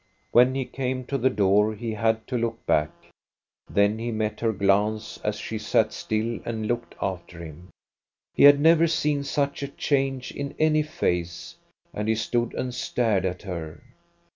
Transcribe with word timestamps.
When 0.31 0.55
he 0.55 0.65
came 0.65 1.03
to 1.05 1.17
the 1.19 1.29
door, 1.29 1.75
he 1.75 1.91
had 1.93 2.25
to 2.25 2.35
look 2.35 2.65
back. 2.65 2.89
Then 3.69 3.99
he 3.99 4.09
met 4.09 4.39
her 4.39 4.51
glance, 4.51 5.19
as 5.23 5.35
she 5.35 5.59
sat 5.59 5.93
still 5.93 6.39
and 6.43 6.65
looked 6.65 6.95
after 6.99 7.37
him. 7.37 7.69
He 8.33 8.45
had 8.45 8.59
never 8.59 8.87
seen 8.87 9.23
such 9.23 9.61
a 9.61 9.67
change 9.67 10.31
in 10.31 10.55
any 10.57 10.81
face, 10.81 11.55
and 11.93 12.07
he 12.07 12.15
stood 12.15 12.55
and 12.55 12.73
stared 12.73 13.25
at 13.25 13.43
her. 13.43 13.83